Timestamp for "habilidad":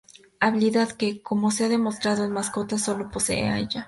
0.39-0.93